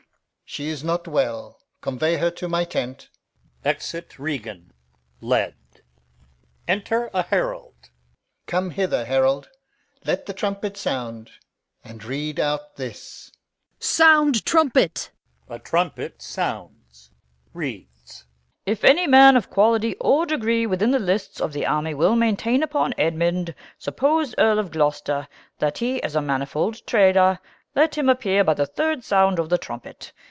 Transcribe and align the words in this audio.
Alb. 0.51 0.53
She 0.53 0.67
is 0.67 0.83
not 0.83 1.07
well. 1.07 1.61
Convey 1.79 2.17
her 2.17 2.29
to 2.31 2.49
my 2.49 2.65
tent. 2.65 3.07
[Exit 3.63 4.19
Regan, 4.19 4.73
led.] 5.21 5.55
Enter 6.67 7.09
a 7.13 7.21
Herald. 7.21 7.89
Come 8.47 8.71
hither, 8.71 9.05
herald. 9.05 9.47
Let 10.03 10.25
the 10.25 10.33
trumpet 10.33 10.75
sound, 10.75 11.31
And 11.85 12.03
read 12.03 12.37
out 12.37 12.75
this. 12.75 13.29
Capt. 13.77 13.83
Sound, 13.85 14.45
trumpet! 14.45 15.11
A 15.47 15.57
trumpet 15.57 16.21
sounds. 16.21 17.11
Her. 17.53 17.59
(reads) 17.61 18.25
'If 18.65 18.83
any 18.83 19.07
man 19.07 19.37
of 19.37 19.49
quality 19.49 19.95
or 20.01 20.25
degree 20.25 20.65
within 20.67 20.91
the 20.91 20.99
lists 20.99 21.39
of 21.39 21.53
the 21.53 21.65
army 21.65 21.93
will 21.93 22.17
maintain 22.17 22.61
upon 22.61 22.93
Edmund, 22.97 23.55
supposed 23.77 24.35
Earl 24.37 24.59
of 24.59 24.69
Gloucester, 24.71 25.29
that 25.59 25.77
he 25.77 25.99
is 25.99 26.13
a 26.13 26.21
manifold 26.21 26.85
traitor, 26.85 27.39
let 27.73 27.97
him 27.97 28.09
appear 28.09 28.43
by 28.43 28.53
the 28.53 28.65
third 28.65 29.01
sound 29.05 29.39
of 29.39 29.47
the 29.47 29.57
trumpet. 29.57 30.11